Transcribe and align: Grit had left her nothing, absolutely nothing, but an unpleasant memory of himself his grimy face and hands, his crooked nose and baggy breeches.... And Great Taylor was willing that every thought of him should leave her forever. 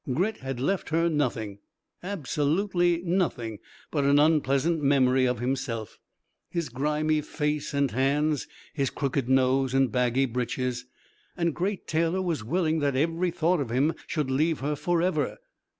Grit 0.11 0.37
had 0.37 0.59
left 0.59 0.89
her 0.89 1.09
nothing, 1.11 1.59
absolutely 2.01 3.03
nothing, 3.03 3.59
but 3.91 4.03
an 4.03 4.17
unpleasant 4.17 4.81
memory 4.81 5.27
of 5.27 5.37
himself 5.37 5.99
his 6.49 6.69
grimy 6.69 7.21
face 7.21 7.71
and 7.71 7.91
hands, 7.91 8.47
his 8.73 8.89
crooked 8.89 9.29
nose 9.29 9.75
and 9.75 9.91
baggy 9.91 10.25
breeches.... 10.25 10.85
And 11.37 11.53
Great 11.53 11.85
Taylor 11.85 12.23
was 12.23 12.43
willing 12.43 12.79
that 12.79 12.95
every 12.95 13.29
thought 13.29 13.59
of 13.59 13.69
him 13.69 13.93
should 14.07 14.31
leave 14.31 14.59
her 14.61 14.75
forever. 14.75 15.37